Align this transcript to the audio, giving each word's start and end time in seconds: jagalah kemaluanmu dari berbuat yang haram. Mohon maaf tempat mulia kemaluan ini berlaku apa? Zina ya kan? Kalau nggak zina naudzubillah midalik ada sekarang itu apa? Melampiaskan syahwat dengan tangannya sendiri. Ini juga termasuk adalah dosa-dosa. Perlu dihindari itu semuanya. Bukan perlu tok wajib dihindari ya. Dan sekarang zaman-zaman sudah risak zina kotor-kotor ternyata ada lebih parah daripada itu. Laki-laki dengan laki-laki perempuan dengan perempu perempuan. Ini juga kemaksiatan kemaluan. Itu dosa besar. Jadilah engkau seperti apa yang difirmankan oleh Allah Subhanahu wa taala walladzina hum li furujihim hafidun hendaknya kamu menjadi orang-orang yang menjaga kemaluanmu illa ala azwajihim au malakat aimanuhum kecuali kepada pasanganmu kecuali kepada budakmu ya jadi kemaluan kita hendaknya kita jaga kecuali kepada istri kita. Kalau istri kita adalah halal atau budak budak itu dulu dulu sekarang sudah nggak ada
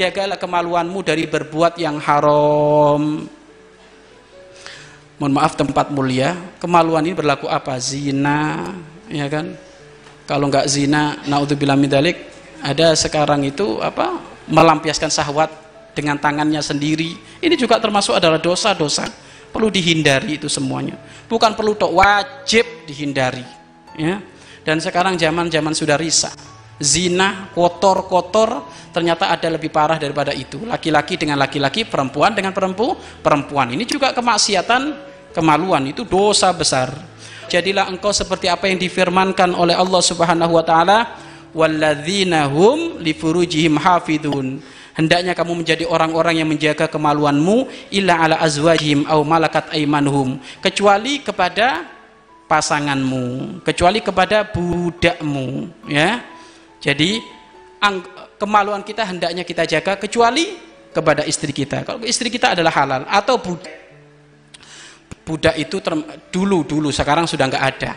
jagalah 0.00 0.40
kemaluanmu 0.40 1.04
dari 1.04 1.28
berbuat 1.28 1.76
yang 1.76 2.00
haram. 2.00 3.28
Mohon 5.20 5.32
maaf 5.36 5.52
tempat 5.52 5.92
mulia 5.92 6.32
kemaluan 6.56 7.04
ini 7.04 7.12
berlaku 7.12 7.44
apa? 7.44 7.76
Zina 7.76 8.72
ya 9.12 9.28
kan? 9.28 9.52
Kalau 10.24 10.48
nggak 10.48 10.64
zina 10.64 11.20
naudzubillah 11.28 11.76
midalik 11.76 12.16
ada 12.64 12.96
sekarang 12.96 13.44
itu 13.44 13.76
apa? 13.84 14.16
Melampiaskan 14.48 15.12
syahwat 15.12 15.52
dengan 15.92 16.16
tangannya 16.16 16.64
sendiri. 16.64 17.20
Ini 17.44 17.54
juga 17.60 17.76
termasuk 17.76 18.16
adalah 18.16 18.40
dosa-dosa. 18.40 19.04
Perlu 19.52 19.68
dihindari 19.68 20.40
itu 20.40 20.48
semuanya. 20.48 20.96
Bukan 21.28 21.52
perlu 21.58 21.76
tok 21.76 21.92
wajib 22.00 22.88
dihindari 22.88 23.44
ya. 24.00 24.22
Dan 24.64 24.80
sekarang 24.80 25.20
zaman-zaman 25.20 25.76
sudah 25.76 26.00
risak 26.00 26.32
zina 26.80 27.52
kotor-kotor 27.52 28.64
ternyata 28.90 29.30
ada 29.30 29.46
lebih 29.52 29.68
parah 29.68 30.00
daripada 30.00 30.32
itu. 30.32 30.64
Laki-laki 30.64 31.20
dengan 31.20 31.38
laki-laki 31.38 31.86
perempuan 31.86 32.32
dengan 32.32 32.56
perempu 32.56 32.96
perempuan. 33.20 33.70
Ini 33.70 33.84
juga 33.84 34.10
kemaksiatan 34.16 34.82
kemaluan. 35.36 35.86
Itu 35.86 36.08
dosa 36.08 36.50
besar. 36.50 36.90
Jadilah 37.52 37.86
engkau 37.92 38.10
seperti 38.10 38.48
apa 38.48 38.66
yang 38.66 38.80
difirmankan 38.80 39.52
oleh 39.54 39.76
Allah 39.76 40.02
Subhanahu 40.02 40.56
wa 40.56 40.64
taala 40.64 40.98
walladzina 41.50 42.46
hum 42.46 43.02
li 43.02 43.10
furujihim 43.10 43.74
hafidun 43.74 44.62
hendaknya 44.94 45.34
kamu 45.34 45.62
menjadi 45.62 45.84
orang-orang 45.86 46.42
yang 46.42 46.48
menjaga 46.48 46.86
kemaluanmu 46.86 47.66
illa 47.90 48.22
ala 48.22 48.36
azwajihim 48.38 49.06
au 49.10 49.26
malakat 49.26 49.66
aimanuhum 49.74 50.38
kecuali 50.62 51.18
kepada 51.18 51.86
pasanganmu 52.46 53.58
kecuali 53.66 53.98
kepada 53.98 54.46
budakmu 54.46 55.70
ya 55.90 56.22
jadi 56.80 57.20
kemaluan 58.40 58.80
kita 58.80 59.04
hendaknya 59.04 59.44
kita 59.44 59.68
jaga 59.68 60.00
kecuali 60.00 60.56
kepada 60.90 61.22
istri 61.28 61.54
kita. 61.54 61.86
Kalau 61.86 62.02
istri 62.02 62.32
kita 62.32 62.56
adalah 62.56 62.72
halal 62.74 63.02
atau 63.06 63.36
budak 63.38 63.80
budak 65.30 65.54
itu 65.54 65.78
dulu 66.34 66.66
dulu 66.66 66.90
sekarang 66.90 67.22
sudah 67.30 67.46
nggak 67.46 67.64
ada 67.76 67.92